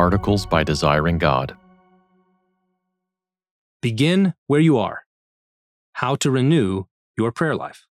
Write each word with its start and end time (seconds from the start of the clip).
Articles 0.00 0.46
by 0.46 0.64
Desiring 0.64 1.18
God. 1.18 1.54
Begin 3.82 4.32
where 4.46 4.58
you 4.58 4.78
are. 4.78 5.04
How 5.92 6.16
to 6.16 6.30
renew 6.30 6.84
your 7.18 7.30
prayer 7.30 7.54
life. 7.54 7.86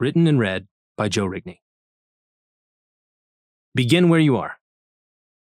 Written 0.00 0.26
and 0.26 0.40
read 0.40 0.66
by 0.96 1.08
Joe 1.08 1.26
Rigney. 1.26 1.60
Begin 3.76 4.08
where 4.08 4.18
you 4.18 4.36
are. 4.36 4.58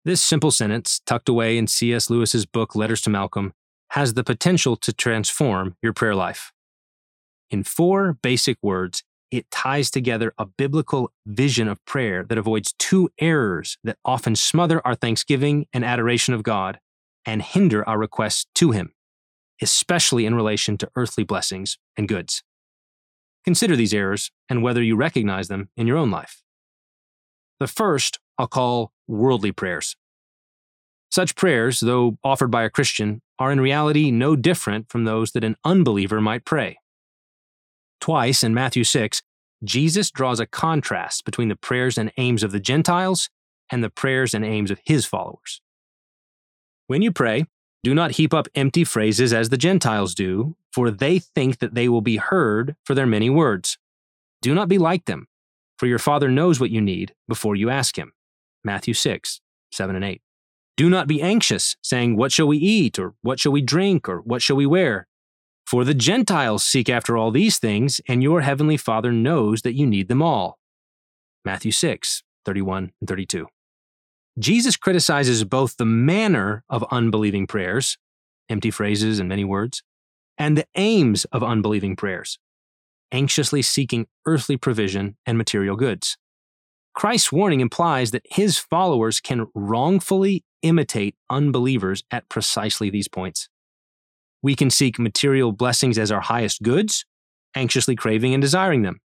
This 0.07 0.23
simple 0.23 0.51
sentence, 0.51 1.03
tucked 1.05 1.29
away 1.29 1.59
in 1.59 1.67
C.S. 1.67 2.09
Lewis's 2.09 2.47
book 2.47 2.75
Letters 2.75 3.03
to 3.03 3.11
Malcolm, 3.11 3.53
has 3.91 4.15
the 4.15 4.25
potential 4.25 4.75
to 4.75 4.91
transform 4.95 5.77
your 5.83 5.93
prayer 5.93 6.15
life. 6.15 6.51
In 7.51 7.63
four 7.63 8.15
basic 8.23 8.57
words, 8.63 9.05
it 9.31 9.51
ties 9.51 9.91
together 9.91 10.33
a 10.39 10.47
biblical 10.47 11.13
vision 11.27 11.69
of 11.69 11.85
prayer 11.85 12.25
that 12.25 12.39
avoids 12.39 12.75
two 12.79 13.11
errors 13.19 13.79
that 13.85 13.99
often 14.05 14.35
smother 14.37 14.85
our 14.87 14.95
thanksgiving 14.95 15.67
and 15.73 15.85
adoration 15.85 16.35
of 16.35 16.43
God 16.43 16.79
and 17.27 17.43
hinder 17.43 17.87
our 17.89 17.99
requests 17.99 18.47
to 18.55 18.71
Him, 18.71 18.93
especially 19.61 20.25
in 20.25 20.35
relation 20.35 20.79
to 20.79 20.91
earthly 20.97 21.25
blessings 21.25 21.79
and 21.97 22.09
goods. 22.09 22.43
Consider 23.45 23.77
these 23.77 23.95
errors 23.95 24.31
and 24.49 24.63
whether 24.63 24.83
you 24.83 24.97
recognize 24.97 25.49
them 25.49 25.69
in 25.77 25.87
your 25.87 25.97
own 25.97 26.11
life. 26.11 26.43
The 27.61 27.67
first 27.67 28.19
I'll 28.39 28.47
call 28.47 28.93
worldly 29.07 29.53
prayers. 29.53 29.97
Such 31.11 31.35
prayers, 31.35 31.81
though 31.81 32.19
offered 32.23 32.51
by 32.51 32.65
a 32.65 32.71
Christian, 32.71 33.21
are 33.39 33.51
in 33.51 33.61
reality 33.61 34.11
no 34.11 34.37
different 34.37 34.91
from 34.91 35.05
those 35.05 35.33
that 35.33 35.45
an 35.45 35.57
unbeliever 35.65 36.21
might 36.21 36.45
pray. 36.45 36.79
Twice 38.01 38.43
in 38.43 38.55
Matthew 38.55 38.85
6, 38.85 39.23
Jesus 39.65 40.11
draws 40.11 40.41
a 40.41 40.47
contrast 40.47 41.25
between 41.25 41.49
the 41.49 41.57
prayers 41.57 41.99
and 41.99 42.13
aims 42.17 42.43
of 42.43 42.53
the 42.53 42.61
Gentiles 42.61 43.29
and 43.71 43.83
the 43.83 43.91
prayers 43.91 44.35
and 44.35 44.45
aims 44.45 44.71
of 44.71 44.81
his 44.85 45.05
followers. 45.05 45.61
When 46.87 47.03
you 47.03 47.13
pray, 47.13 47.47
do 47.85 47.95
not 47.95 48.13
heap 48.13 48.33
up 48.33 48.49
empty 48.55 48.85
phrases 48.85 49.33
as 49.33 49.49
the 49.49 49.57
Gentiles 49.57 50.15
do, 50.15 50.57
for 50.73 50.91
they 50.91 51.19
think 51.19 51.59
that 51.59 51.75
they 51.75 51.89
will 51.89 52.01
be 52.01 52.17
heard 52.17 52.77
for 52.85 52.95
their 52.95 53.07
many 53.07 53.31
words. 53.31 53.79
Do 54.43 54.55
not 54.55 54.69
be 54.69 54.79
like 54.79 55.05
them, 55.05 55.27
for 55.77 55.87
your 55.87 55.99
Father 55.99 56.29
knows 56.29 56.61
what 56.61 56.71
you 56.71 56.81
need 56.81 57.15
before 57.27 57.57
you 57.57 57.71
ask 57.71 57.97
Him. 57.97 58.13
Matthew 58.65 58.95
6, 58.95 59.41
7 59.73 59.97
and 59.97 60.05
8. 60.05 60.23
Do 60.77 60.89
not 60.89 61.09
be 61.09 61.21
anxious, 61.21 61.77
saying, 61.83 62.17
What 62.17 62.33
shall 62.33 62.47
we 62.47 62.59
eat, 62.59 62.99
or 62.99 63.15
what 63.23 63.41
shall 63.41 63.53
we 63.53 63.63
drink, 63.63 64.09
or 64.09 64.21
what 64.21 64.43
shall 64.43 64.57
we 64.57 64.67
wear? 64.67 65.09
For 65.69 65.85
the 65.85 65.93
Gentiles 65.93 66.63
seek 66.63 66.89
after 66.89 67.19
all 67.19 67.31
these 67.31 67.59
things, 67.59 68.01
and 68.09 68.23
your 68.23 68.41
heavenly 68.41 68.79
Father 68.79 69.13
knows 69.13 69.61
that 69.61 69.75
you 69.75 69.87
need 69.87 70.09
them 70.09 70.23
all. 70.23 70.59
Matthew 71.45 71.73
6, 71.73 72.23
31 72.47 72.93
and 72.99 73.07
32. 73.07 73.47
Jesus 74.39 74.79
criticizes 74.79 75.45
both 75.45 75.77
the 75.77 75.85
manner 75.85 76.65
of 76.71 76.87
unbelieving 76.91 77.47
prayers, 77.47 77.99
empty 78.49 78.71
phrases 78.71 79.19
and 79.21 79.29
many 79.29 79.45
words, 79.45 79.83
and 80.39 80.57
the 80.57 80.65
aims 80.75 81.27
of 81.27 81.45
unbelieving 81.45 81.97
prayers, 81.97 82.39
anxiously 83.13 83.61
seeking 83.61 84.07
earthly 84.25 84.57
provision 84.57 85.19
and 85.27 85.37
material 85.37 85.77
goods. 85.77 86.17
Christ's 86.95 87.31
warning 87.31 87.61
implies 87.61 88.11
that 88.13 88.25
his 88.25 88.57
followers 88.57 89.21
can 89.21 89.49
wrongfully 89.55 90.47
imitate 90.63 91.15
unbelievers 91.29 92.05
at 92.11 92.27
precisely 92.31 92.89
these 92.89 93.07
points. 93.07 93.51
We 94.43 94.55
can 94.55 94.71
seek 94.71 94.99
material 94.99 95.53
blessings 95.53 95.99
as 95.99 96.13
our 96.13 96.21
highest 96.21 96.63
goods, 96.63 97.05
anxiously 97.55 97.97
craving 97.97 98.35
and 98.35 98.43
desiring 98.43 98.83
them. 98.83 99.01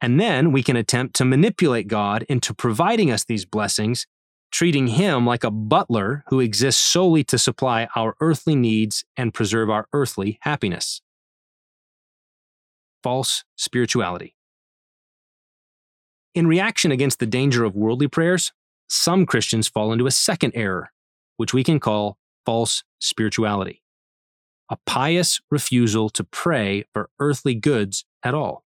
And 0.00 0.20
then 0.20 0.52
we 0.52 0.62
can 0.62 0.76
attempt 0.76 1.16
to 1.16 1.24
manipulate 1.24 1.88
God 1.88 2.24
into 2.28 2.54
providing 2.54 3.10
us 3.10 3.24
these 3.24 3.44
blessings, 3.44 4.06
treating 4.50 4.88
Him 4.88 5.26
like 5.26 5.44
a 5.44 5.50
butler 5.50 6.24
who 6.28 6.40
exists 6.40 6.82
solely 6.82 7.24
to 7.24 7.38
supply 7.38 7.88
our 7.94 8.14
earthly 8.20 8.56
needs 8.56 9.04
and 9.16 9.34
preserve 9.34 9.70
our 9.70 9.86
earthly 9.92 10.38
happiness. 10.42 11.00
False 13.02 13.44
spirituality. 13.56 14.34
In 16.34 16.46
reaction 16.46 16.90
against 16.90 17.20
the 17.20 17.26
danger 17.26 17.64
of 17.64 17.76
worldly 17.76 18.08
prayers, 18.08 18.52
some 18.88 19.24
Christians 19.24 19.68
fall 19.68 19.92
into 19.92 20.06
a 20.06 20.10
second 20.10 20.52
error, 20.54 20.90
which 21.36 21.54
we 21.54 21.62
can 21.62 21.78
call 21.78 22.18
false 22.44 22.82
spirituality 22.98 23.83
a 24.70 24.78
pious 24.86 25.40
refusal 25.50 26.08
to 26.10 26.24
pray 26.24 26.84
for 26.92 27.10
earthly 27.18 27.54
goods 27.54 28.04
at 28.22 28.34
all. 28.34 28.64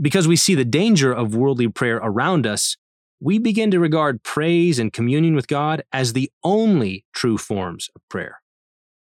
Because 0.00 0.28
we 0.28 0.36
see 0.36 0.54
the 0.54 0.64
danger 0.64 1.12
of 1.12 1.34
worldly 1.34 1.68
prayer 1.68 1.98
around 1.98 2.46
us, 2.46 2.76
we 3.20 3.38
begin 3.38 3.70
to 3.70 3.80
regard 3.80 4.22
praise 4.22 4.78
and 4.78 4.92
communion 4.92 5.34
with 5.34 5.46
God 5.46 5.82
as 5.92 6.12
the 6.12 6.30
only 6.42 7.04
true 7.12 7.36
forms 7.36 7.90
of 7.94 8.00
prayer. 8.08 8.40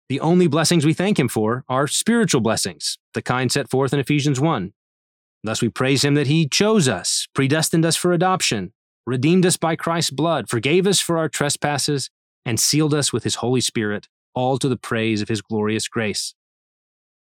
The 0.07 0.21
only 0.21 0.47
blessings 0.47 0.85
we 0.85 0.93
thank 0.93 1.19
Him 1.19 1.27
for 1.27 1.65
are 1.67 1.87
spiritual 1.87 2.39
blessings, 2.39 2.97
the 3.13 3.21
kind 3.21 3.51
set 3.51 3.69
forth 3.69 3.91
in 3.91 3.99
Ephesians 3.99 4.39
1. 4.39 4.71
Thus 5.43 5.61
we 5.61 5.69
praise 5.69 6.05
Him 6.05 6.13
that 6.13 6.27
He 6.27 6.47
chose 6.47 6.87
us, 6.87 7.27
predestined 7.33 7.83
us 7.83 7.95
for 7.95 8.13
adoption, 8.13 8.71
redeemed 9.05 9.45
us 9.45 9.57
by 9.57 9.75
Christ's 9.75 10.11
blood, 10.11 10.47
forgave 10.47 10.87
us 10.87 10.99
for 10.99 11.17
our 11.17 11.27
trespasses, 11.27 12.09
and 12.45 12.59
sealed 12.59 12.93
us 12.93 13.11
with 13.11 13.23
His 13.23 13.35
Holy 13.35 13.61
Spirit 13.61 14.07
all 14.35 14.57
to 14.59 14.69
the 14.69 14.77
praise 14.77 15.21
of 15.21 15.29
his 15.29 15.41
glorious 15.41 15.87
grace. 15.87 16.35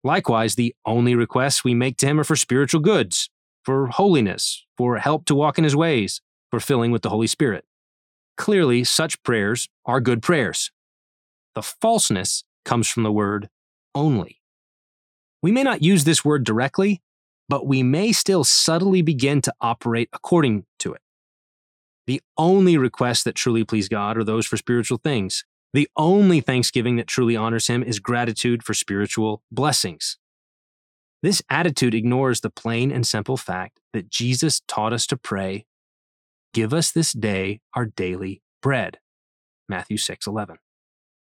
Likewise, 0.04 0.56
the 0.56 0.76
only 0.86 1.16
requests 1.16 1.64
we 1.64 1.74
make 1.74 1.98
to 1.98 2.06
him 2.06 2.20
are 2.20 2.26
for 2.26 2.36
spiritual 2.36 2.82
goods, 2.82 3.30
for 3.64 3.88
holiness, 3.88 4.66
for 4.78 4.98
help 4.98 5.26
to 5.26 5.36
walk 5.36 5.58
in 5.58 5.64
his 5.64 5.76
ways, 5.76 6.22
for 6.52 6.60
filling 6.60 6.92
with 6.92 7.02
the 7.02 7.10
Holy 7.10 7.28
Spirit. 7.28 7.66
Clearly, 8.36 8.84
such 8.84 9.22
prayers 9.24 9.70
are 9.86 10.02
good 10.02 10.22
prayers. 10.22 10.72
The 11.56 11.62
falseness 11.62 12.44
comes 12.66 12.88
from 12.88 13.04
the 13.04 13.12
word 13.12 13.50
only. 13.94 14.42
We 15.42 15.52
may 15.52 15.64
not 15.64 15.84
use 15.84 16.04
this 16.04 16.26
word 16.26 16.44
directly, 16.44 17.02
but 17.48 17.68
we 17.68 17.84
may 17.84 18.12
still 18.12 18.44
subtly 18.44 19.02
begin 19.02 19.42
to 19.42 19.54
operate 19.62 20.10
according 20.14 20.66
to 20.80 20.94
it. 20.94 21.02
The 22.08 22.22
only 22.38 22.78
requests 22.78 23.24
that 23.24 23.36
truly 23.36 23.64
please 23.64 23.88
God 23.88 24.18
are 24.18 24.24
those 24.24 24.46
for 24.46 24.58
spiritual 24.58 24.98
things, 24.98 25.46
the 25.74 25.90
only 25.98 26.40
thanksgiving 26.40 26.96
that 26.98 27.08
truly 27.08 27.36
honors 27.36 27.68
him 27.68 27.84
is 27.84 28.00
gratitude 28.00 28.64
for 28.64 28.74
spiritual 28.74 29.42
blessings. 29.52 30.18
This 31.24 31.42
attitude 31.50 31.96
ignores 31.96 32.42
the 32.42 32.50
plain 32.50 32.92
and 32.92 33.08
simple 33.08 33.38
fact 33.38 33.80
that 33.94 34.10
Jesus 34.10 34.62
taught 34.68 34.94
us 34.94 35.08
to 35.08 35.18
pray, 35.18 35.66
Give 36.54 36.74
us 36.74 36.92
this 36.92 37.14
day 37.14 37.62
our 37.74 37.86
daily 37.86 38.44
bread. 38.62 39.00
Matthew 39.68 39.98
6 39.98 40.28
11. 40.28 40.58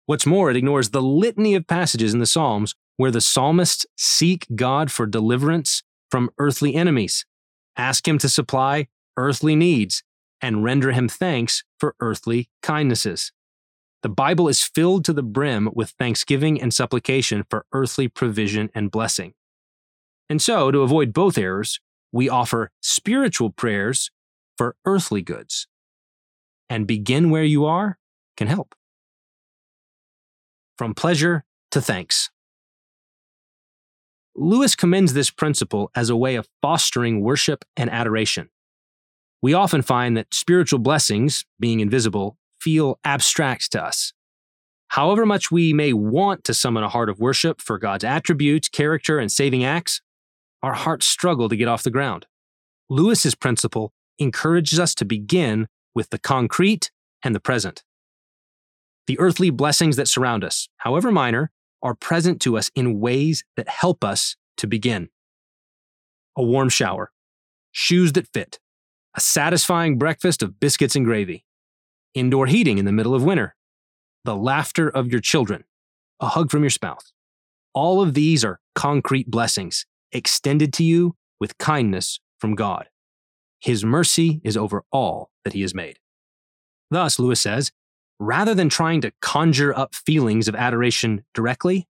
What's 0.07 0.25
more, 0.25 0.49
it 0.49 0.57
ignores 0.57 0.89
the 0.89 1.01
litany 1.01 1.53
of 1.53 1.67
passages 1.67 2.13
in 2.13 2.19
the 2.19 2.25
Psalms 2.25 2.73
where 2.97 3.11
the 3.11 3.21
psalmists 3.21 3.85
seek 3.97 4.47
God 4.55 4.91
for 4.91 5.05
deliverance 5.05 5.83
from 6.09 6.31
earthly 6.37 6.75
enemies, 6.75 7.25
ask 7.77 8.07
Him 8.07 8.17
to 8.19 8.29
supply 8.29 8.87
earthly 9.17 9.55
needs, 9.55 10.03
and 10.41 10.63
render 10.63 10.91
Him 10.91 11.07
thanks 11.07 11.63
for 11.79 11.95
earthly 11.99 12.49
kindnesses. 12.61 13.31
The 14.03 14.09
Bible 14.09 14.47
is 14.47 14.63
filled 14.63 15.05
to 15.05 15.13
the 15.13 15.23
brim 15.23 15.69
with 15.73 15.91
thanksgiving 15.91 16.59
and 16.59 16.73
supplication 16.73 17.43
for 17.49 17.65
earthly 17.71 18.07
provision 18.07 18.71
and 18.73 18.89
blessing. 18.89 19.33
And 20.27 20.41
so, 20.41 20.71
to 20.71 20.81
avoid 20.81 21.13
both 21.13 21.37
errors, 21.37 21.79
we 22.11 22.27
offer 22.27 22.71
spiritual 22.81 23.51
prayers 23.51 24.09
for 24.57 24.75
earthly 24.85 25.21
goods. 25.21 25.67
And 26.69 26.87
begin 26.87 27.29
where 27.29 27.43
you 27.43 27.65
are 27.65 27.99
can 28.37 28.47
help. 28.47 28.73
From 30.77 30.95
pleasure 30.95 31.43
to 31.71 31.81
thanks. 31.81 32.29
Lewis 34.35 34.75
commends 34.75 35.13
this 35.13 35.29
principle 35.29 35.91
as 35.93 36.09
a 36.09 36.15
way 36.15 36.35
of 36.35 36.47
fostering 36.61 37.21
worship 37.21 37.65
and 37.75 37.89
adoration. 37.89 38.49
We 39.41 39.53
often 39.53 39.81
find 39.81 40.15
that 40.15 40.33
spiritual 40.33 40.79
blessings, 40.79 41.45
being 41.59 41.81
invisible, 41.81 42.37
feel 42.61 42.99
abstract 43.03 43.71
to 43.71 43.83
us. 43.83 44.13
However 44.89 45.25
much 45.25 45.51
we 45.51 45.73
may 45.73 45.93
want 45.93 46.43
to 46.43 46.53
summon 46.53 46.83
a 46.83 46.89
heart 46.89 47.09
of 47.09 47.19
worship 47.19 47.61
for 47.61 47.77
God's 47.77 48.03
attributes, 48.03 48.67
character, 48.67 49.19
and 49.19 49.31
saving 49.31 49.63
acts, 49.63 50.01
our 50.61 50.73
hearts 50.73 51.07
struggle 51.07 51.49
to 51.49 51.55
get 51.55 51.67
off 51.67 51.83
the 51.83 51.89
ground. 51.89 52.27
Lewis's 52.89 53.35
principle 53.35 53.93
encourages 54.19 54.79
us 54.79 54.93
to 54.95 55.05
begin 55.05 55.67
with 55.95 56.09
the 56.09 56.19
concrete 56.19 56.91
and 57.23 57.33
the 57.33 57.39
present. 57.39 57.83
The 59.07 59.17
earthly 59.19 59.49
blessings 59.49 59.95
that 59.95 60.07
surround 60.07 60.43
us, 60.43 60.67
however 60.77 61.11
minor, 61.11 61.51
are 61.81 61.95
present 61.95 62.41
to 62.41 62.57
us 62.57 62.69
in 62.75 62.99
ways 62.99 63.43
that 63.55 63.67
help 63.67 64.03
us 64.03 64.35
to 64.57 64.67
begin. 64.67 65.09
A 66.37 66.43
warm 66.43 66.69
shower, 66.69 67.11
shoes 67.71 68.13
that 68.13 68.27
fit, 68.33 68.59
a 69.15 69.19
satisfying 69.19 69.97
breakfast 69.97 70.43
of 70.43 70.59
biscuits 70.59 70.95
and 70.95 71.05
gravy, 71.05 71.45
indoor 72.13 72.47
heating 72.47 72.77
in 72.77 72.85
the 72.85 72.91
middle 72.91 73.15
of 73.15 73.23
winter, 73.23 73.55
the 74.23 74.35
laughter 74.35 74.89
of 74.89 75.07
your 75.07 75.21
children, 75.21 75.63
a 76.19 76.29
hug 76.29 76.51
from 76.51 76.63
your 76.63 76.69
spouse. 76.69 77.13
All 77.73 78.01
of 78.01 78.13
these 78.13 78.43
are 78.43 78.59
concrete 78.75 79.29
blessings 79.31 79.85
extended 80.11 80.73
to 80.73 80.83
you 80.83 81.15
with 81.39 81.57
kindness 81.57 82.19
from 82.39 82.55
God. 82.55 82.89
His 83.59 83.85
mercy 83.85 84.41
is 84.43 84.57
over 84.57 84.83
all 84.91 85.31
that 85.43 85.53
he 85.53 85.61
has 85.61 85.73
made. 85.73 85.99
Thus, 86.89 87.19
Lewis 87.19 87.39
says, 87.39 87.71
rather 88.19 88.53
than 88.53 88.69
trying 88.69 89.01
to 89.01 89.13
conjure 89.21 89.77
up 89.77 89.95
feelings 89.95 90.47
of 90.47 90.55
adoration 90.55 91.23
directly, 91.33 91.87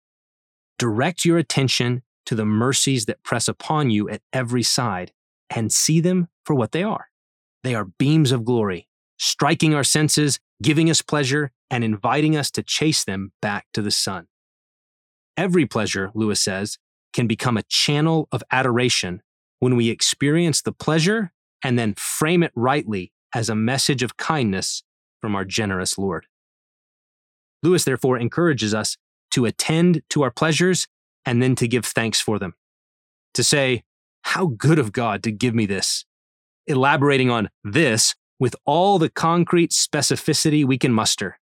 direct 0.78 1.26
your 1.26 1.38
attention 1.38 2.04
to 2.26 2.36
the 2.36 2.46
mercies 2.46 3.06
that 3.06 3.24
press 3.24 3.48
upon 3.48 3.90
you 3.90 4.08
at 4.10 4.22
every 4.32 4.64
side 4.64 5.12
and 5.50 5.72
see 5.72 6.00
them 6.00 6.28
for 6.46 6.54
what 6.56 6.72
they 6.72 6.84
are. 6.84 7.08
They 7.64 7.76
are 7.76 7.86
beams 7.86 8.32
of 8.32 8.46
glory, 8.46 8.88
striking 9.22 9.76
our 9.76 9.84
senses, 9.84 10.40
giving 10.64 10.90
us 10.90 11.04
pleasure, 11.04 11.52
and 11.70 11.84
inviting 11.84 12.36
us 12.36 12.50
to 12.50 12.64
chase 12.64 13.04
them 13.04 13.32
back 13.40 13.68
to 13.72 13.80
the 13.80 13.92
sun. 13.92 14.28
Every 15.38 15.68
pleasure, 15.68 16.10
Lewis 16.16 16.42
says, 16.42 16.80
can 17.14 17.28
become 17.28 17.56
a 17.56 17.64
channel 17.64 18.28
of 18.32 18.42
adoration 18.52 19.22
when 19.60 19.76
we 19.76 19.90
experience 19.90 20.64
the 20.64 20.72
pleasure 20.72 21.32
and 21.64 21.78
then 21.78 21.94
frame 21.94 22.42
it 22.42 22.52
rightly 22.56 23.12
as 23.34 23.48
a 23.48 23.56
message 23.56 24.02
of 24.02 24.18
kindness 24.18 24.82
from 25.22 25.36
our 25.36 25.46
generous 25.46 26.00
Lord. 26.00 26.26
Lewis 27.62 27.84
therefore 27.84 28.18
encourages 28.18 28.74
us 28.74 28.98
to 29.32 29.46
attend 29.46 30.02
to 30.10 30.24
our 30.24 30.32
pleasures 30.32 30.88
and 31.28 31.44
then 31.44 31.56
to 31.58 31.68
give 31.68 31.86
thanks 31.86 32.20
for 32.20 32.40
them. 32.40 32.56
To 33.36 33.44
say, 33.44 33.84
How 34.24 34.48
good 34.48 34.80
of 34.80 34.92
God 34.92 35.22
to 35.24 35.32
give 35.32 35.54
me 35.54 35.68
this, 35.68 36.06
elaborating 36.66 37.30
on 37.30 37.50
this 37.64 38.16
with 38.42 38.56
all 38.66 38.98
the 38.98 39.08
concrete 39.08 39.70
specificity 39.70 40.66
we 40.66 40.76
can 40.76 40.92
muster. 40.92 41.38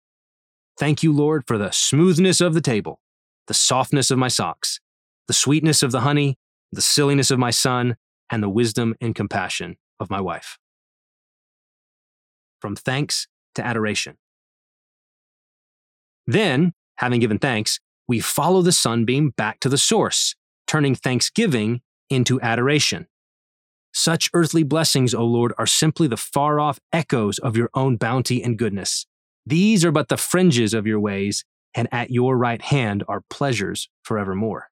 Thank 0.79 1.03
you, 1.03 1.13
Lord, 1.13 1.43
for 1.45 1.59
the 1.59 1.73
smoothness 1.73 2.41
of 2.41 2.55
the 2.55 2.61
table, 2.61 3.01
the 3.49 3.53
softness 3.53 4.13
of 4.13 4.19
my 4.19 4.29
socks, 4.29 4.79
the 5.27 5.35
sweetness 5.35 5.83
of 5.83 5.91
the 5.91 6.03
honey, 6.03 6.39
the 6.71 6.81
silliness 6.81 7.33
of 7.33 7.39
my 7.41 7.51
son, 7.51 7.97
and 8.31 8.45
the 8.45 8.49
wisdom 8.49 8.95
and 9.01 9.13
compassion 9.13 9.77
of 9.99 10.09
my 10.09 10.21
wife. 10.21 10.57
From 12.61 12.77
thanks 12.77 13.27
to 13.57 13.67
adoration. 13.67 14.17
Then, 16.29 16.75
having 16.99 17.19
given 17.19 17.41
thanks, 17.41 17.81
we 18.07 18.21
follow 18.21 18.63
the 18.63 18.71
sunbeam 18.71 19.31
back 19.31 19.59
to 19.61 19.69
the 19.69 19.79
source, 19.79 20.37
turning 20.69 20.95
thanksgiving 20.95 21.81
into 22.09 22.41
adoration. 22.41 23.09
Such 23.97 24.29
earthly 24.35 24.65
blessings, 24.65 25.15
O 25.15 25.25
Lord, 25.25 25.53
are 25.57 25.69
simply 25.69 26.09
the 26.09 26.17
far 26.17 26.59
off 26.59 26.81
echoes 26.93 27.39
of 27.39 27.57
your 27.57 27.71
own 27.75 27.97
bounty 27.97 28.43
and 28.43 28.59
goodness. 28.59 29.07
These 29.47 29.85
are 29.85 29.93
but 29.93 30.09
the 30.09 30.17
fringes 30.17 30.75
of 30.75 30.85
your 30.85 30.99
ways, 30.99 31.45
and 31.75 31.89
at 31.93 32.11
your 32.11 32.37
right 32.37 32.61
hand 32.61 33.05
are 33.07 33.23
pleasures 33.31 33.89
forevermore. 34.03 34.69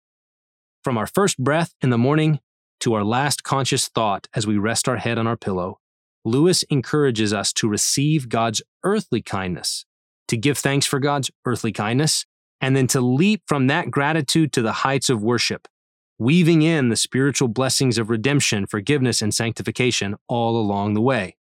From 0.82 0.98
our 0.98 1.06
first 1.06 1.38
breath 1.38 1.72
in 1.80 1.90
the 1.90 1.98
morning 1.98 2.40
to 2.80 2.94
our 2.94 3.04
last 3.04 3.44
conscious 3.44 3.86
thought 3.86 4.26
as 4.34 4.44
we 4.44 4.58
rest 4.58 4.88
our 4.88 4.96
head 4.96 5.18
on 5.18 5.28
our 5.28 5.36
pillow, 5.36 5.78
Lewis 6.24 6.64
encourages 6.64 7.32
us 7.32 7.52
to 7.52 7.68
receive 7.68 8.28
God's 8.28 8.60
earthly 8.82 9.22
kindness, 9.22 9.84
to 10.26 10.36
give 10.36 10.58
thanks 10.58 10.86
for 10.86 10.98
God's 10.98 11.30
earthly 11.46 11.70
kindness, 11.70 12.26
and 12.60 12.74
then 12.74 12.88
to 12.88 13.00
leap 13.00 13.42
from 13.46 13.68
that 13.68 13.90
gratitude 13.90 14.52
to 14.54 14.62
the 14.62 14.72
heights 14.72 15.08
of 15.08 15.22
worship, 15.22 15.68
weaving 16.18 16.62
in 16.62 16.88
the 16.88 16.96
spiritual 16.96 17.48
blessings 17.48 17.98
of 17.98 18.10
redemption, 18.10 18.66
forgiveness, 18.66 19.22
and 19.22 19.34
sanctification 19.34 20.16
all 20.28 20.56
along 20.56 20.94
the 20.94 21.00
way. 21.00 21.36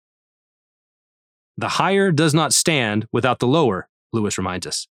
The 1.57 1.69
higher 1.69 2.11
does 2.11 2.33
not 2.33 2.53
stand 2.53 3.07
without 3.11 3.39
the 3.39 3.47
lower, 3.47 3.89
Lewis 4.13 4.37
reminds 4.37 4.65
us. 4.65 4.87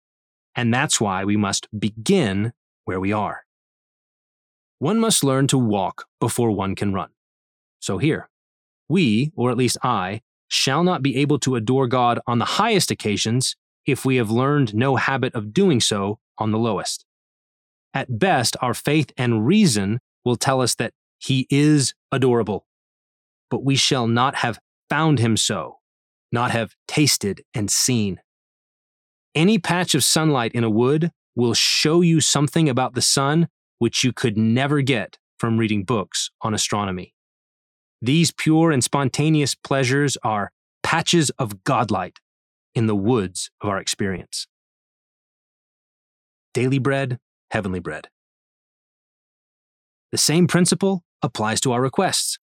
And 0.55 0.73
that's 0.73 1.01
why 1.01 1.25
we 1.25 1.37
must 1.37 1.67
begin 1.77 2.53
where 2.85 3.01
we 3.01 3.13
are. 3.13 3.45
One 4.79 4.99
must 4.99 5.25
learn 5.25 5.47
to 5.49 5.59
walk 5.59 6.07
before 6.21 6.51
one 6.51 6.75
can 6.75 6.93
run. 6.93 7.11
So 7.81 7.99
here, 7.99 8.29
we, 8.89 9.33
or 9.35 9.51
at 9.51 9.57
least 9.57 9.79
I, 9.83 10.23
shall 10.49 10.85
not 10.85 11.03
be 11.03 11.17
able 11.17 11.39
to 11.41 11.57
adore 11.57 11.87
God 11.87 12.21
on 12.27 12.39
the 12.39 12.45
highest 12.45 12.91
occasions 12.91 13.57
if 13.87 14.05
we 14.05 14.17
have 14.17 14.31
learned 14.31 14.75
no 14.75 14.97
habit 14.97 15.35
of 15.35 15.53
doing 15.53 15.81
so 15.81 16.19
on 16.39 16.51
the 16.51 16.59
lowest. 16.59 17.05
At 17.95 18.19
best, 18.19 18.57
our 18.61 18.75
faith 18.75 19.13
and 19.17 19.47
reason 19.47 20.01
will 20.25 20.37
tell 20.37 20.61
us 20.61 20.75
that 20.77 20.93
He 21.19 21.47
is 21.51 21.95
adorable, 22.11 22.67
but 23.51 23.65
we 23.65 23.77
shall 23.77 24.07
not 24.07 24.37
have 24.37 24.59
found 24.89 25.19
Him 25.19 25.37
so, 25.37 25.79
not 26.31 26.51
have 26.51 26.75
tasted 26.89 27.43
and 27.55 27.71
seen. 27.71 28.21
Any 29.35 29.59
patch 29.59 29.95
of 29.95 30.05
sunlight 30.05 30.53
in 30.53 30.65
a 30.65 30.71
wood 30.71 31.11
will 31.35 31.55
show 31.55 32.01
you 32.01 32.21
something 32.21 32.69
about 32.69 32.95
the 32.95 33.03
sun 33.03 33.49
which 33.79 34.05
you 34.05 34.13
could 34.13 34.37
never 34.37 34.81
get 34.83 35.19
from 35.39 35.59
reading 35.59 35.85
books 35.85 36.31
on 36.43 36.55
astronomy. 36.55 37.15
These 38.01 38.33
pure 38.33 38.71
and 38.71 38.83
spontaneous 38.85 39.55
pleasures 39.55 40.17
are 40.23 40.53
patches 40.83 41.31
of 41.31 41.65
godlight 41.65 42.17
in 42.75 42.87
the 42.87 42.97
woods 42.97 43.51
of 43.61 43.69
our 43.69 43.79
experience. 43.79 44.47
Daily 46.55 46.79
bread, 46.79 47.19
heavenly 47.53 47.81
bread. 47.81 48.09
The 50.11 50.19
same 50.19 50.47
principle 50.47 51.05
applies 51.23 51.61
to 51.61 51.73
our 51.73 51.81
requests. 51.81 52.39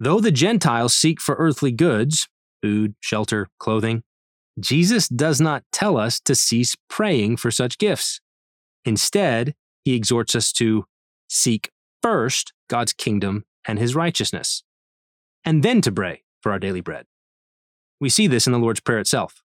Though 0.00 0.20
the 0.20 0.30
Gentiles 0.30 0.96
seek 0.96 1.20
for 1.20 1.34
earthly 1.36 1.72
goods, 1.72 2.28
food, 2.62 2.94
shelter, 3.00 3.48
clothing, 3.58 4.02
Jesus 4.60 5.08
does 5.08 5.40
not 5.40 5.64
tell 5.72 5.96
us 5.96 6.20
to 6.20 6.34
cease 6.34 6.76
praying 6.90 7.36
for 7.36 7.50
such 7.50 7.78
gifts. 7.78 8.20
Instead, 8.84 9.54
he 9.84 9.94
exhorts 9.94 10.34
us 10.34 10.52
to 10.52 10.84
seek 11.28 11.70
first 12.02 12.52
God's 12.68 12.92
kingdom 12.92 13.44
and 13.66 13.78
his 13.78 13.94
righteousness, 13.94 14.62
and 15.44 15.62
then 15.62 15.80
to 15.82 15.92
pray 15.92 16.22
for 16.42 16.52
our 16.52 16.58
daily 16.58 16.80
bread. 16.80 17.06
We 18.00 18.08
see 18.08 18.26
this 18.26 18.46
in 18.46 18.52
the 18.52 18.58
Lord's 18.58 18.80
Prayer 18.80 18.98
itself. 18.98 19.42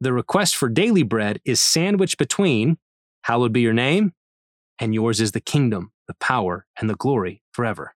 The 0.00 0.12
request 0.12 0.56
for 0.56 0.68
daily 0.68 1.02
bread 1.02 1.40
is 1.44 1.60
sandwiched 1.60 2.18
between, 2.18 2.78
Hallowed 3.24 3.54
be 3.54 3.62
your 3.62 3.72
name, 3.72 4.12
and 4.78 4.92
yours 4.92 5.18
is 5.18 5.32
the 5.32 5.40
kingdom, 5.40 5.92
the 6.06 6.14
power, 6.20 6.66
and 6.78 6.90
the 6.90 6.94
glory 6.94 7.42
forever. 7.52 7.94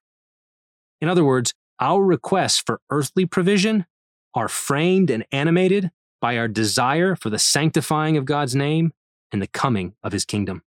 In 1.01 1.07
other 1.07 1.23
words, 1.23 1.53
our 1.79 2.03
requests 2.03 2.57
for 2.57 2.81
earthly 2.89 3.27
provision 3.27 3.85
are 4.33 4.47
framed 4.47 5.11
and 5.11 5.23
animated 5.31 5.91
by 6.19 6.35
our 6.35 6.47
desire 6.47 7.15
for 7.15 7.29
the 7.29 7.37
sanctifying 7.37 8.17
of 8.17 8.25
God's 8.25 8.55
name 8.55 8.91
and 9.31 9.39
the 9.39 9.47
coming 9.47 9.93
of 10.01 10.13
his 10.13 10.25
kingdom. 10.25 10.63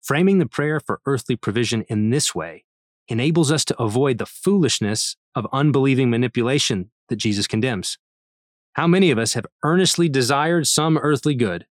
Framing 0.00 0.38
the 0.38 0.46
prayer 0.46 0.78
for 0.78 1.00
earthly 1.04 1.34
provision 1.34 1.82
in 1.88 2.10
this 2.10 2.36
way 2.36 2.64
enables 3.08 3.50
us 3.50 3.64
to 3.64 3.82
avoid 3.82 4.18
the 4.18 4.26
foolishness 4.26 5.16
of 5.34 5.44
unbelieving 5.52 6.08
manipulation 6.08 6.92
that 7.08 7.16
Jesus 7.16 7.48
condemns. 7.48 7.98
How 8.74 8.86
many 8.86 9.10
of 9.10 9.18
us 9.18 9.34
have 9.34 9.46
earnestly 9.64 10.08
desired 10.08 10.68
some 10.68 10.96
earthly 10.98 11.34
good, 11.34 11.66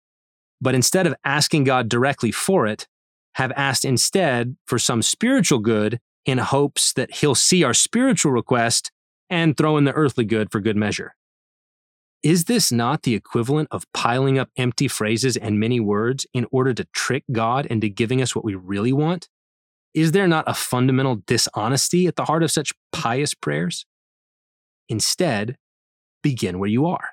but 0.62 0.76
instead 0.76 1.08
of 1.08 1.16
asking 1.24 1.64
God 1.66 1.90
directly 1.90 2.32
for 2.32 2.68
it, 2.68 2.88
have 3.36 3.52
asked 3.56 3.86
instead 3.86 4.58
for 4.66 4.80
some 4.80 5.02
spiritual 5.02 5.60
good 5.60 6.00
in 6.26 6.40
hopes 6.40 6.94
that 6.94 7.16
He'll 7.16 7.36
see 7.36 7.64
our 7.64 7.74
spiritual 7.74 8.32
request 8.32 8.92
and 9.30 9.56
throw 9.56 9.78
in 9.78 9.84
the 9.84 9.94
earthly 9.94 10.26
good 10.26 10.52
for 10.52 10.60
good 10.60 10.76
measure? 10.76 11.16
Is 12.24 12.46
this 12.46 12.72
not 12.72 13.04
the 13.04 13.14
equivalent 13.14 13.68
of 13.72 13.86
piling 13.94 14.40
up 14.40 14.50
empty 14.58 14.88
phrases 14.88 15.38
and 15.38 15.60
many 15.60 15.80
words 15.80 16.26
in 16.34 16.48
order 16.52 16.74
to 16.74 16.86
trick 16.94 17.24
God 17.32 17.66
into 17.68 17.90
giving 17.90 18.22
us 18.22 18.36
what 18.36 18.44
we 18.44 18.56
really 18.56 18.92
want? 18.92 19.30
Is 19.94 20.12
there 20.12 20.28
not 20.28 20.44
a 20.48 20.54
fundamental 20.54 21.22
dishonesty 21.28 22.08
at 22.08 22.16
the 22.16 22.26
heart 22.26 22.44
of 22.44 22.52
such 22.52 22.74
pious 22.92 23.34
prayers? 23.34 23.86
Instead, 24.90 25.58
begin 26.24 26.60
where 26.60 26.70
you 26.70 26.86
are, 26.86 27.10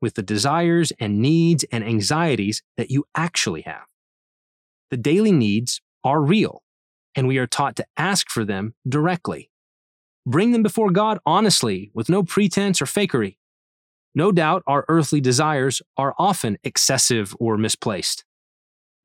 with 0.00 0.14
the 0.14 0.22
desires 0.22 0.92
and 0.98 1.20
needs 1.20 1.64
and 1.72 1.84
anxieties 1.84 2.62
that 2.76 2.90
you 2.90 3.04
actually 3.14 3.62
have. 3.62 3.84
The 4.90 4.96
daily 4.96 5.32
needs 5.32 5.80
are 6.04 6.22
real, 6.22 6.62
and 7.14 7.26
we 7.26 7.38
are 7.38 7.46
taught 7.46 7.76
to 7.76 7.86
ask 7.96 8.30
for 8.30 8.44
them 8.44 8.74
directly. 8.88 9.50
Bring 10.26 10.52
them 10.52 10.62
before 10.62 10.90
God 10.90 11.18
honestly, 11.26 11.90
with 11.94 12.08
no 12.08 12.22
pretense 12.22 12.80
or 12.80 12.86
fakery. 12.86 13.36
No 14.14 14.32
doubt 14.32 14.62
our 14.66 14.84
earthly 14.88 15.20
desires 15.20 15.82
are 15.96 16.14
often 16.18 16.58
excessive 16.64 17.34
or 17.38 17.56
misplaced. 17.56 18.24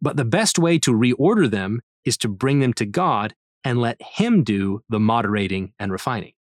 But 0.01 0.17
the 0.17 0.25
best 0.25 0.59
way 0.59 0.79
to 0.79 0.91
reorder 0.91 1.49
them 1.49 1.81
is 2.05 2.17
to 2.17 2.27
bring 2.27 2.59
them 2.59 2.73
to 2.73 2.85
God 2.85 3.35
and 3.63 3.79
let 3.79 4.01
Him 4.01 4.43
do 4.43 4.81
the 4.89 4.99
moderating 4.99 5.73
and 5.79 5.91
refining. 5.91 6.33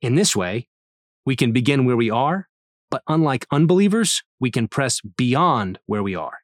In 0.00 0.16
this 0.16 0.34
way, 0.34 0.68
we 1.24 1.36
can 1.36 1.52
begin 1.52 1.84
where 1.84 1.96
we 1.96 2.10
are, 2.10 2.48
but 2.92 3.02
unlike 3.08 3.46
unbelievers, 3.50 4.22
we 4.38 4.50
can 4.50 4.68
press 4.68 5.00
beyond 5.00 5.78
where 5.86 6.02
we 6.02 6.14
are. 6.14 6.40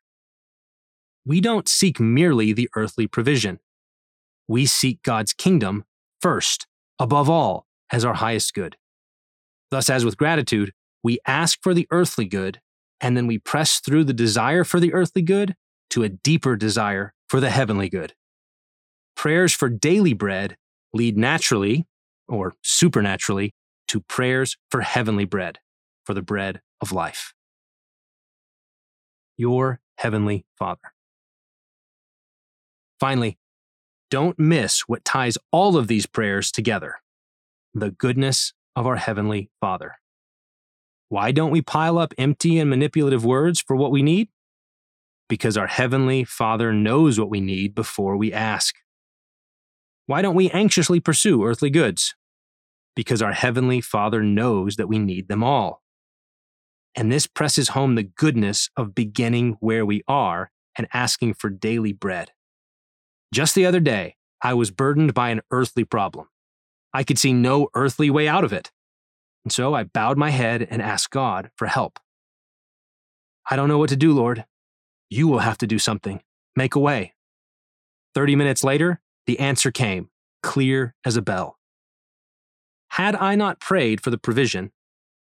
We 1.27 1.43
don't 1.43 1.69
seek 1.69 2.01
merely 2.01 2.55
the 2.55 2.71
earthly 2.75 3.07
provision. 3.07 3.61
We 4.49 4.65
seek 4.65 5.03
God's 5.03 5.35
kingdom 5.35 5.85
first, 6.23 6.67
above 6.99 7.29
all, 7.29 7.67
as 7.93 8.03
our 8.03 8.15
highest 8.15 8.55
good. 8.55 8.79
Thus, 9.71 9.91
as 9.91 10.07
with 10.07 10.17
gratitude, 10.17 10.73
we 11.05 11.19
ask 11.27 11.59
for 11.63 11.75
the 11.75 11.87
earthly 11.91 12.25
good, 12.25 12.63
and 12.99 13.15
then 13.15 13.27
we 13.27 13.39
press 13.39 13.79
through 13.79 14.05
the 14.05 14.15
desire 14.15 14.65
for 14.65 14.81
the 14.81 14.95
earthly 14.95 15.21
good 15.21 15.55
to 15.91 16.03
a 16.03 16.09
deeper 16.09 16.57
desire 16.57 17.13
for 17.29 17.41
the 17.41 17.51
heavenly 17.51 17.91
good. 17.91 18.15
Prayers 19.15 19.53
for 19.53 19.69
daily 19.69 20.15
bread 20.15 20.57
lead 20.95 21.19
naturally, 21.19 21.87
or 22.27 22.55
supernaturally, 22.63 23.53
to 23.89 24.01
prayers 24.01 24.57
for 24.71 24.81
heavenly 24.81 25.27
bread, 25.27 25.59
for 26.09 26.15
the 26.15 26.23
bread 26.23 26.63
of 26.81 26.91
life. 26.91 27.35
your 29.37 29.81
Heavenly 29.99 30.47
Father. 30.59 30.95
Finally, 32.99 33.37
don't 34.11 34.39
miss 34.39 34.89
what 34.89 35.05
ties 35.05 35.37
all 35.53 35.77
of 35.77 35.87
these 35.87 36.07
prayers 36.07 36.51
together 36.51 36.95
the 37.75 37.91
goodness 37.91 38.55
of 38.75 38.87
our 38.87 38.97
Heavenly 38.97 39.51
Father. 39.61 39.97
Why 41.11 41.31
don't 41.31 41.51
we 41.51 41.61
pile 41.61 41.99
up 41.99 42.15
empty 42.17 42.59
and 42.59 42.71
manipulative 42.71 43.23
words 43.23 43.61
for 43.61 43.77
what 43.77 43.91
we 43.91 44.01
need? 44.03 44.29
Because 45.29 45.59
our 45.59 45.67
Heavenly 45.67 46.25
Father 46.25 46.73
knows 46.73 47.21
what 47.21 47.29
we 47.29 47.43
need 47.43 47.75
before 47.75 48.17
we 48.17 48.33
ask. 48.33 48.77
Why 50.07 50.23
don't 50.23 50.35
we 50.35 50.49
anxiously 50.53 51.01
pursue 51.01 51.45
earthly 51.45 51.69
goods? 51.69 52.15
Because 52.97 53.21
our 53.21 53.35
Heavenly 53.35 53.83
Father 53.83 54.23
knows 54.23 54.77
that 54.77 54.89
we 54.89 54.99
need 54.99 55.29
them 55.29 55.45
all. 55.45 55.83
And 56.99 57.13
this 57.13 57.29
presses 57.29 57.69
home 57.69 57.95
the 57.95 58.03
goodness 58.03 58.71
of 58.77 58.93
beginning 58.93 59.57
where 59.61 59.87
we 59.87 60.03
are 60.09 60.51
and 60.77 60.89
asking 60.93 61.35
for 61.35 61.49
daily 61.49 61.93
bread. 61.93 62.33
Just 63.33 63.55
the 63.55 63.65
other 63.67 63.79
day, 63.79 64.17
I 64.43 64.55
was 64.55 64.73
burdened 64.73 65.15
by 65.15 65.29
an 65.29 65.43
earthly 65.53 65.85
problem. 65.85 66.27
I 66.93 67.05
could 67.05 67.17
see 67.17 67.33
no 67.33 67.69
earthly 67.75 68.11
way 68.11 68.27
out 68.27 68.43
of 68.43 68.53
it. 68.53 68.73
And 69.45 69.53
so 69.53 69.75
I 69.75 69.85
bowed 69.85 70.19
my 70.19 70.31
head 70.31 70.67
and 70.69 70.83
asked 70.83 71.11
God 71.11 71.53
for 71.55 71.69
help. 71.69 72.01
I 73.49 73.55
don't 73.55 73.69
know 73.69 73.79
what 73.79 73.91
to 73.91 73.97
do, 73.97 74.13
Lord. 74.13 74.45
You 75.09 75.29
will 75.29 75.39
have 75.39 75.59
to 75.59 75.69
do 75.69 75.79
something. 75.79 76.21
Make 76.57 76.75
a 76.75 76.81
way. 76.81 77.15
30 78.17 78.35
minutes 78.35 78.65
later, 78.65 79.01
the 79.29 79.39
answer 79.39 79.71
came, 79.71 80.11
clear 80.43 80.97
as 81.05 81.17
a 81.17 81.23
bell. 81.23 81.61
Had 82.89 83.15
I 83.15 83.37
not 83.37 83.61
prayed 83.61 84.01
for 84.01 84.11
the 84.11 84.19
provision, 84.19 84.73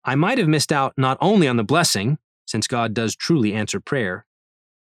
I 0.04 0.16
might 0.16 0.38
have 0.38 0.48
missed 0.48 0.72
out 0.72 0.94
not 0.98 1.18
only 1.22 1.48
on 1.48 1.58
the 1.58 1.64
blessing, 1.64 2.18
since 2.48 2.68
God 2.68 2.94
does 2.94 3.16
truly 3.16 3.54
answer 3.54 3.80
prayer, 3.80 4.26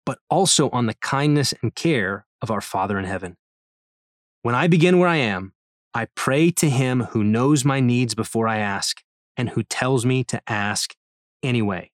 but 0.04 0.18
also 0.30 0.70
on 0.70 0.86
the 0.86 0.94
kindness 0.94 1.52
and 1.62 1.74
care 1.74 2.26
of 2.40 2.50
our 2.50 2.60
Father 2.60 2.98
in 2.98 3.04
heaven. 3.04 3.36
When 4.42 4.54
I 4.54 4.68
begin 4.68 4.98
where 4.98 5.08
I 5.08 5.16
am, 5.16 5.52
I 5.92 6.06
pray 6.14 6.50
to 6.52 6.70
Him 6.70 7.04
who 7.10 7.24
knows 7.24 7.64
my 7.64 7.80
needs 7.80 8.14
before 8.14 8.46
I 8.46 8.58
ask 8.58 9.02
and 9.36 9.50
who 9.50 9.62
tells 9.62 10.06
me 10.06 10.22
to 10.24 10.40
ask 10.46 10.94
anyway, 11.42 11.90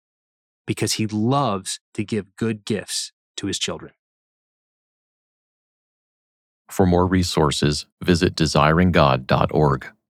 because 0.65 0.93
He 0.93 1.05
loves 1.05 1.79
to 1.93 2.03
give 2.03 2.35
good 2.35 2.65
gifts 2.65 3.11
to 3.37 3.47
His 3.47 3.59
children. 3.59 3.91
For 6.71 6.85
more 6.85 7.05
resources, 7.05 7.85
visit 8.01 8.35
desiringgod.org. 8.35 9.87